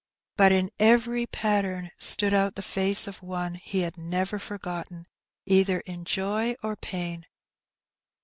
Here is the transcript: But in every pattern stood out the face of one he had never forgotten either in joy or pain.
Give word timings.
But 0.35 0.51
in 0.51 0.71
every 0.79 1.27
pattern 1.27 1.91
stood 1.95 2.33
out 2.33 2.55
the 2.55 2.63
face 2.63 3.05
of 3.05 3.21
one 3.21 3.53
he 3.53 3.81
had 3.81 3.99
never 3.99 4.39
forgotten 4.39 5.05
either 5.45 5.81
in 5.81 6.05
joy 6.05 6.55
or 6.63 6.75
pain. 6.75 7.27